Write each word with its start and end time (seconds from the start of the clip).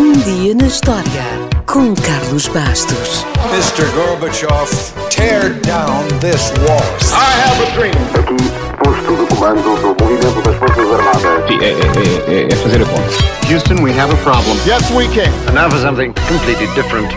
Um 0.00 0.12
dia 0.12 0.54
na 0.54 0.66
história 0.66 1.24
com 1.66 1.94
Carlos 1.94 2.48
Bastos. 2.48 3.22
Mr. 3.52 3.84
Gorbachev, 3.92 4.70
tear 5.10 5.50
down 5.60 6.08
this 6.20 6.50
wall. 6.62 6.80
I 7.12 7.30
have 7.42 7.60
a 7.60 7.70
dream. 7.76 7.92
Aqui, 8.18 8.34
posto 8.82 9.14
de 9.14 9.26
comando 9.26 9.62
do 9.62 10.02
movimento 10.02 10.40
das 10.40 10.56
Forças 10.56 10.90
Armadas. 10.90 11.46
Sim, 11.46 11.58
é, 11.60 11.72
é, 11.72 12.44
é, 12.44 12.48
é 12.50 12.56
fazer 12.56 12.80
a 12.80 12.86
conta. 12.86 13.52
Houston, 13.52 13.82
we 13.82 13.92
have 13.92 14.10
a 14.10 14.16
problem. 14.22 14.56
Yes, 14.66 14.90
we 14.90 15.06
can. 15.08 15.30
And 15.46 15.52
now 15.52 15.68
for 15.68 15.78
something 15.78 16.14
completely 16.26 16.68
different. 16.68 17.12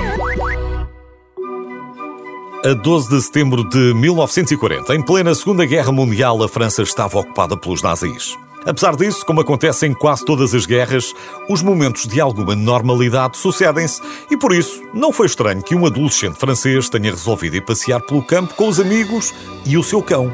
A 2.65 2.73
12 2.73 3.09
de 3.09 3.21
setembro 3.21 3.63
de 3.69 3.93
1940, 3.93 4.93
em 4.93 5.01
plena 5.01 5.33
Segunda 5.33 5.65
Guerra 5.65 5.93
Mundial, 5.93 6.43
a 6.43 6.49
França 6.49 6.81
estava 6.81 7.17
ocupada 7.17 7.55
pelos 7.55 7.81
nazis. 7.81 8.37
Apesar 8.65 8.95
disso, 8.95 9.25
como 9.25 9.41
acontece 9.41 9.85
em 9.85 9.93
quase 9.93 10.23
todas 10.23 10.53
as 10.53 10.65
guerras, 10.65 11.13
os 11.49 11.61
momentos 11.61 12.07
de 12.07 12.21
alguma 12.21 12.55
normalidade 12.55 13.37
sucedem-se 13.37 14.01
e 14.31 14.37
por 14.37 14.53
isso 14.53 14.81
não 14.93 15.11
foi 15.11 15.25
estranho 15.25 15.61
que 15.61 15.75
um 15.75 15.85
adolescente 15.85 16.39
francês 16.39 16.89
tenha 16.89 17.11
resolvido 17.11 17.57
ir 17.57 17.65
passear 17.65 18.01
pelo 18.01 18.23
campo 18.23 18.53
com 18.55 18.67
os 18.67 18.79
amigos 18.79 19.33
e 19.65 19.77
o 19.77 19.83
seu 19.83 20.01
cão. 20.01 20.31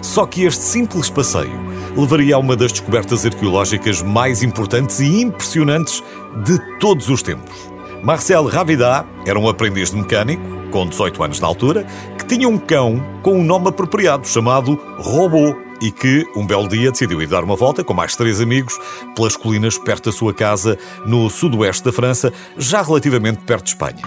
Só 0.00 0.24
que 0.26 0.44
este 0.44 0.62
simples 0.62 1.10
passeio 1.10 1.66
levaria 1.96 2.36
a 2.36 2.38
uma 2.38 2.56
das 2.56 2.72
descobertas 2.72 3.26
arqueológicas 3.26 4.02
mais 4.02 4.42
importantes 4.42 5.00
e 5.00 5.22
impressionantes 5.22 6.02
de 6.44 6.58
todos 6.78 7.08
os 7.08 7.22
tempos. 7.22 7.70
Marcel 8.02 8.44
Ravidat 8.44 9.06
era 9.26 9.38
um 9.38 9.48
aprendiz 9.48 9.90
de 9.90 9.96
mecânico, 9.96 10.42
com 10.70 10.86
18 10.86 11.22
anos 11.24 11.40
na 11.40 11.46
altura, 11.48 11.86
que 12.18 12.26
tinha 12.26 12.48
um 12.48 12.58
cão 12.58 13.02
com 13.22 13.40
um 13.40 13.44
nome 13.44 13.68
apropriado 13.68 14.28
chamado 14.28 14.78
Robô 14.98 15.65
e 15.80 15.90
que, 15.90 16.24
um 16.36 16.46
belo 16.46 16.68
dia, 16.68 16.90
decidiu 16.90 17.20
ir 17.22 17.26
dar 17.26 17.44
uma 17.44 17.56
volta 17.56 17.84
com 17.84 17.94
mais 17.94 18.16
três 18.16 18.40
amigos 18.40 18.78
pelas 19.14 19.36
colinas 19.36 19.78
perto 19.78 20.10
da 20.10 20.16
sua 20.16 20.32
casa, 20.32 20.78
no 21.04 21.28
sudoeste 21.30 21.84
da 21.84 21.92
França, 21.92 22.32
já 22.56 22.82
relativamente 22.82 23.38
perto 23.44 23.64
de 23.64 23.70
Espanha. 23.70 24.02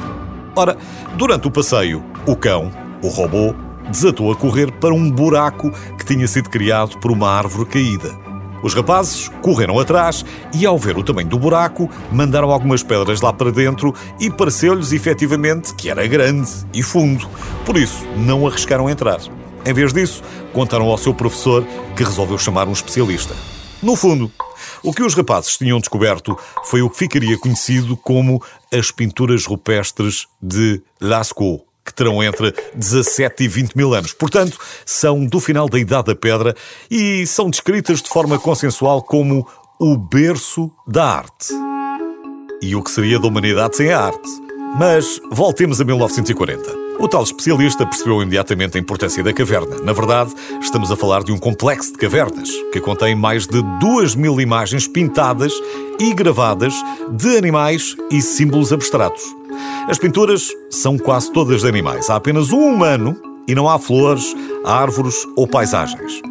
Ora, 0.56 0.78
durante 1.16 1.48
o 1.48 1.52
passeio, 1.52 2.04
o 2.26 2.36
cão, 2.36 2.72
o 3.02 3.08
robô, 3.08 3.54
desatou 3.90 4.32
a 4.32 4.36
correr 4.36 4.72
para 4.74 4.94
um 4.94 5.10
buraco 5.10 5.72
que 5.98 6.06
tinha 6.06 6.28
sido 6.28 6.50
criado 6.50 6.98
por 7.00 7.12
uma 7.12 7.30
árvore 7.30 7.70
caída. 7.70 8.30
Os 8.62 8.74
rapazes 8.74 9.30
correram 9.42 9.80
atrás 9.80 10.26
e, 10.54 10.66
ao 10.66 10.78
ver 10.78 10.98
o 10.98 11.04
tamanho 11.04 11.30
do 11.30 11.40
buraco, 11.40 11.90
mandaram 12.12 12.52
algumas 12.52 12.84
pedras 12.84 13.22
lá 13.22 13.32
para 13.32 13.52
dentro 13.52 13.94
e 14.20 14.30
pareceu-lhes 14.30 14.92
efetivamente 14.92 15.74
que 15.76 15.90
era 15.90 16.06
grande 16.08 16.50
e 16.74 16.84
fundo. 16.84 17.28
Por 17.66 17.78
isso, 17.78 18.06
não 18.18 18.46
arriscaram 18.46 18.90
entrar. 18.90 19.20
Em 19.66 19.74
vez 19.74 19.94
disso, 19.94 20.24
contaram 20.54 20.88
ao 20.90 20.98
seu 20.98 21.14
professor 21.14 21.66
que 21.96 22.04
resolveu 22.04 22.38
chamar 22.38 22.68
um 22.68 22.72
especialista. 22.74 23.36
No 23.82 23.96
fundo, 23.96 24.32
o 24.84 24.94
que 24.94 25.04
os 25.04 25.14
rapazes 25.14 25.58
tinham 25.58 25.80
descoberto 25.80 26.38
foi 26.66 26.82
o 26.82 26.90
que 26.90 26.98
ficaria 26.98 27.38
conhecido 27.38 27.96
como 27.96 28.44
as 28.74 28.92
pinturas 28.92 29.46
rupestres 29.46 30.28
de 30.42 30.82
Lascaux, 31.00 31.64
que 31.86 31.94
terão 31.94 32.22
entre 32.24 32.54
17 32.76 33.44
e 33.44 33.48
20 33.48 33.76
mil 33.76 33.94
anos. 33.94 34.14
Portanto, 34.14 34.58
são 34.86 35.26
do 35.26 35.40
final 35.40 35.68
da 35.70 35.80
Idade 35.80 36.08
da 36.08 36.16
Pedra 36.16 36.56
e 36.90 37.26
são 37.26 37.50
descritas 37.50 38.02
de 38.02 38.10
forma 38.10 38.38
consensual 38.38 39.02
como 39.02 39.48
o 39.80 39.98
berço 39.98 40.70
da 40.88 41.06
arte. 41.06 41.54
E 42.62 42.76
o 42.76 42.84
que 42.84 42.92
seria 42.92 43.18
da 43.18 43.28
humanidade 43.28 43.78
sem 43.78 43.92
a 43.92 44.02
arte? 44.02 44.30
Mas 44.78 45.20
voltemos 45.32 45.80
a 45.80 45.86
1940. 45.86 46.79
O 47.00 47.08
tal 47.08 47.24
especialista 47.24 47.86
percebeu 47.86 48.22
imediatamente 48.22 48.78
a 48.78 48.82
importância 48.82 49.24
da 49.24 49.32
caverna. 49.32 49.78
Na 49.84 49.94
verdade, 49.94 50.34
estamos 50.62 50.92
a 50.92 50.98
falar 50.98 51.24
de 51.24 51.32
um 51.32 51.38
complexo 51.38 51.94
de 51.94 51.98
cavernas 51.98 52.50
que 52.74 52.82
contém 52.82 53.16
mais 53.16 53.48
de 53.48 53.62
duas 53.80 54.16
mil 54.16 54.40
imagens 54.42 54.86
pintadas 54.86 55.54
e 55.98 56.14
gravadas 56.14 56.74
de 57.12 57.38
animais 57.38 57.96
e 58.12 58.22
símbolos 58.22 58.74
abstratos. 58.74 59.24
As 59.88 59.98
pinturas 59.98 60.50
são 60.70 60.98
quase 60.98 61.32
todas 61.32 61.62
de 61.62 61.70
animais. 61.70 62.10
Há 62.10 62.18
apenas 62.18 62.52
um 62.52 62.68
humano 62.68 63.16
e 63.48 63.56
não 63.56 63.70
há 63.70 63.80
flores, 63.80 64.36
árvores 64.66 65.16
ou 65.38 65.48
paisagens. 65.48 66.22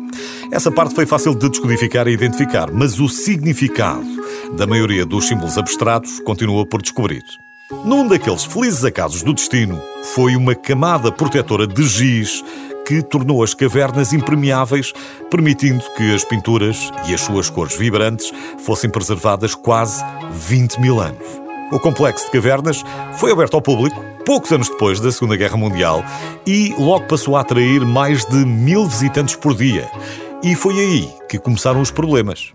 Essa 0.53 0.71
parte 0.71 0.95
foi 0.95 1.07
fácil 1.07 1.35
de 1.35 1.49
descodificar 1.49 2.07
e 2.09 2.13
identificar, 2.13 2.71
mas 2.71 3.01
o 3.01 3.09
significado 3.09 4.07
da 4.53 4.67
maioria 4.67 5.07
dos 5.07 5.27
símbolos 5.27 5.57
abstratos 5.57 6.21
continua 6.21 6.67
por 6.67 6.83
descobrir. 6.83 7.23
Num 7.71 8.09
daqueles 8.09 8.47
felizes 8.47 8.83
acasos 8.83 9.23
do 9.23 9.35
destino, 9.35 9.79
foi 10.15 10.35
uma 10.35 10.55
camada 10.55 11.13
protetora 11.13 11.67
de 11.67 11.83
giz 11.83 12.43
que 12.87 13.03
tornou 13.03 13.43
as 13.43 13.53
cavernas 13.53 14.15
impermeáveis, 14.15 14.95
permitindo 15.31 15.85
que 15.95 16.15
as 16.15 16.25
pinturas 16.25 16.91
e 17.07 17.13
as 17.13 17.21
suas 17.21 17.51
cores 17.51 17.77
vibrantes 17.77 18.33
fossem 18.65 18.89
preservadas 18.89 19.55
quase 19.55 20.03
20 20.31 20.81
mil 20.81 20.99
anos. 20.99 21.23
O 21.71 21.79
complexo 21.79 22.25
de 22.25 22.31
cavernas 22.31 22.83
foi 23.19 23.33
aberto 23.33 23.53
ao 23.53 23.61
público 23.61 24.03
poucos 24.25 24.51
anos 24.51 24.71
depois 24.71 24.99
da 24.99 25.13
Segunda 25.13 25.37
Guerra 25.37 25.59
Mundial 25.59 26.03
e 26.47 26.75
logo 26.79 27.07
passou 27.07 27.37
a 27.37 27.43
atrair 27.43 27.85
mais 27.85 28.25
de 28.25 28.47
mil 28.47 28.87
visitantes 28.87 29.37
por 29.37 29.55
dia. 29.55 29.91
E 30.43 30.55
foi 30.55 30.79
aí 30.79 31.13
que 31.29 31.39
começaram 31.39 31.83
os 31.83 31.91
problemas. 31.91 32.51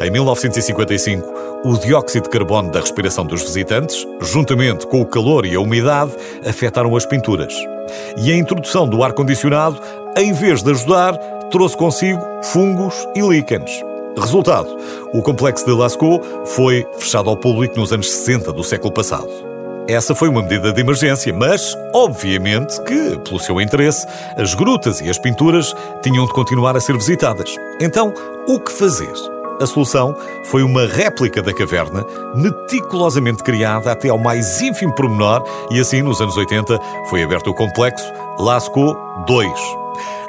Em 0.00 0.10
1955, 0.10 1.45
o 1.66 1.76
dióxido 1.76 2.22
de 2.22 2.28
carbono 2.30 2.70
da 2.70 2.78
respiração 2.78 3.26
dos 3.26 3.42
visitantes, 3.42 4.06
juntamente 4.20 4.86
com 4.86 5.00
o 5.00 5.06
calor 5.06 5.44
e 5.44 5.56
a 5.56 5.60
umidade, 5.60 6.12
afetaram 6.48 6.94
as 6.94 7.04
pinturas. 7.04 7.52
E 8.16 8.30
a 8.30 8.36
introdução 8.36 8.86
do 8.88 9.02
ar-condicionado, 9.02 9.80
em 10.16 10.32
vez 10.32 10.62
de 10.62 10.70
ajudar, 10.70 11.16
trouxe 11.50 11.76
consigo 11.76 12.22
fungos 12.44 12.94
e 13.16 13.20
líquenes. 13.20 13.82
Resultado: 14.16 14.76
o 15.12 15.20
complexo 15.20 15.66
de 15.66 15.72
Lascaux 15.72 16.24
foi 16.44 16.86
fechado 16.98 17.28
ao 17.28 17.36
público 17.36 17.80
nos 17.80 17.92
anos 17.92 18.12
60 18.12 18.52
do 18.52 18.62
século 18.62 18.92
passado. 18.92 19.28
Essa 19.88 20.14
foi 20.14 20.28
uma 20.28 20.42
medida 20.42 20.72
de 20.72 20.80
emergência, 20.80 21.32
mas, 21.32 21.76
obviamente, 21.92 22.80
que, 22.82 23.18
pelo 23.18 23.40
seu 23.40 23.60
interesse, 23.60 24.06
as 24.36 24.54
grutas 24.54 25.00
e 25.00 25.10
as 25.10 25.18
pinturas 25.18 25.74
tinham 26.00 26.26
de 26.26 26.32
continuar 26.32 26.76
a 26.76 26.80
ser 26.80 26.96
visitadas. 26.96 27.56
Então, 27.80 28.14
o 28.46 28.60
que 28.60 28.70
fazer? 28.70 29.35
A 29.60 29.66
solução 29.66 30.14
foi 30.44 30.62
uma 30.62 30.86
réplica 30.86 31.40
da 31.40 31.52
caverna, 31.52 32.04
meticulosamente 32.34 33.42
criada 33.42 33.90
até 33.90 34.08
ao 34.08 34.18
mais 34.18 34.60
ínfimo 34.60 34.94
pormenor, 34.94 35.42
e 35.70 35.80
assim, 35.80 36.02
nos 36.02 36.20
anos 36.20 36.36
80, 36.36 36.78
foi 37.08 37.22
aberto 37.22 37.48
o 37.48 37.54
complexo 37.54 38.04
Lascaux 38.38 38.96
2. 39.26 39.50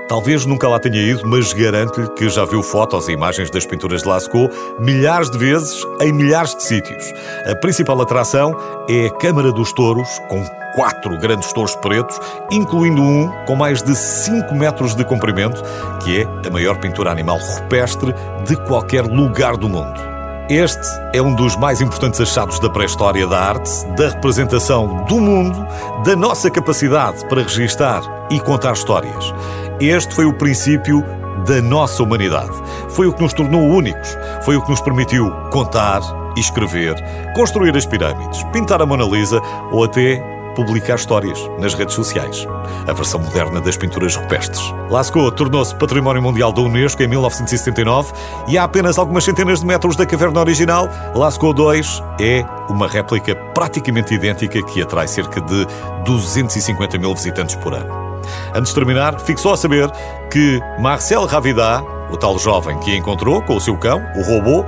Talvez 0.08 0.46
nunca 0.46 0.70
lá 0.70 0.80
tenha 0.80 1.02
ido, 1.02 1.28
mas 1.28 1.52
garanto-lhe 1.52 2.08
que 2.10 2.30
já 2.30 2.46
viu 2.46 2.64
fotos 2.64 3.10
e 3.10 3.12
imagens 3.12 3.50
das 3.52 3.66
pinturas 3.66 4.04
de 4.04 4.08
Lascaux 4.08 4.56
milhares 4.80 5.30
de 5.30 5.38
vezes 5.38 5.86
em 6.02 6.14
milhares 6.14 6.56
de 6.56 6.64
sítios. 6.64 7.14
A 7.46 7.54
principal 7.56 8.02
atração 8.02 8.56
é 8.90 9.08
a 9.08 9.12
Câmara 9.12 9.52
dos 9.52 9.74
Touros, 9.74 10.08
com 10.30 10.46
quatro 10.76 11.18
grandes 11.18 11.52
touros 11.52 11.76
pretos, 11.76 12.18
incluindo 12.50 13.02
um 13.02 13.30
com 13.46 13.56
mais 13.56 13.84
de 13.84 13.96
5 13.96 14.56
metros 14.56 14.96
de 14.96 15.04
comprimento, 15.04 15.62
que 16.02 16.22
é 16.22 16.48
a 16.48 16.52
maior 16.52 16.78
pintura 16.78 17.12
animal 17.12 17.38
rupestre 17.38 18.14
de 18.46 18.56
qualquer 18.66 19.04
lugar 19.04 19.58
do 19.58 19.68
mundo. 19.68 20.08
Este 20.50 20.88
é 21.14 21.22
um 21.22 21.36
dos 21.36 21.58
mais 21.58 21.82
importantes 21.82 22.22
achados 22.22 22.58
da 22.60 22.70
pré-história 22.70 23.28
da 23.28 23.38
arte, 23.38 23.86
da 23.98 24.08
representação 24.08 25.04
do 25.04 25.20
mundo, 25.20 25.68
da 26.06 26.16
nossa 26.16 26.50
capacidade 26.50 27.28
para 27.28 27.42
registar 27.42 28.02
e 28.32 28.40
contar 28.40 28.72
histórias. 28.72 29.34
Este 29.80 30.16
foi 30.16 30.26
o 30.26 30.34
princípio 30.34 31.04
da 31.46 31.62
nossa 31.62 32.02
humanidade. 32.02 32.52
Foi 32.90 33.06
o 33.06 33.14
que 33.14 33.22
nos 33.22 33.34
tornou 33.34 33.62
únicos. 33.62 34.18
Foi 34.44 34.58
o 34.58 34.62
que 34.62 34.70
nos 34.70 34.82
permitiu 34.82 35.32
contar 35.52 36.02
escrever, 36.36 36.96
construir 37.36 37.76
as 37.76 37.86
pirâmides, 37.86 38.44
pintar 38.46 38.82
a 38.82 38.86
Mona 38.86 39.06
Lisa 39.06 39.40
ou 39.72 39.84
até 39.84 40.20
publicar 40.56 40.96
histórias 40.96 41.40
nas 41.60 41.76
redes 41.76 41.94
sociais. 41.94 42.48
A 42.88 42.94
versão 42.94 43.20
moderna 43.20 43.62
das 43.62 43.78
pinturas 43.78 44.16
rupestres. 44.16 44.74
Lascaux 44.90 45.36
tornou-se 45.36 45.76
Património 45.76 46.24
Mundial 46.24 46.52
da 46.52 46.62
Unesco 46.62 47.04
em 47.04 47.08
1979 47.08 48.14
e 48.48 48.58
há 48.58 48.64
apenas 48.64 48.98
algumas 48.98 49.24
centenas 49.24 49.60
de 49.60 49.68
metros 49.68 49.96
da 49.96 50.08
caverna 50.08 50.40
original. 50.40 50.90
Lascaux 51.14 51.56
2 51.56 52.04
é 52.20 52.44
uma 52.68 52.88
réplica 52.88 53.36
praticamente 53.36 54.16
idêntica 54.16 54.64
que 54.64 54.82
atrai 54.82 55.08
cerca 55.08 55.40
de 55.40 55.68
250 56.06 56.98
mil 56.98 57.14
visitantes 57.14 57.56
por 57.56 57.76
ano. 57.76 58.07
Antes 58.54 58.70
de 58.70 58.76
terminar, 58.76 59.20
fico 59.20 59.40
só 59.40 59.54
a 59.54 59.58
saber 59.58 59.90
que 60.32 60.62
Marcel 60.80 61.26
Ravidat, 61.26 61.84
o 62.12 62.18
tal 62.18 62.38
jovem 62.38 62.78
que 62.80 62.96
encontrou 62.96 63.42
com 63.42 63.56
o 63.56 63.62
seu 63.62 63.78
cão, 63.78 64.02
o 64.16 64.22
robô, 64.24 64.66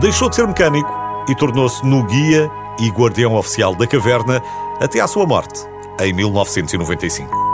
deixou 0.00 0.28
de 0.28 0.36
ser 0.36 0.46
mecânico 0.46 0.90
e 1.28 1.34
tornou-se 1.34 1.84
no 1.84 2.02
guia 2.04 2.50
e 2.80 2.88
guardião 2.90 3.34
oficial 3.34 3.74
da 3.74 3.86
caverna 3.86 4.42
até 4.80 5.00
à 5.00 5.06
sua 5.06 5.26
morte, 5.26 5.60
em 6.00 6.12
1995. 6.12 7.51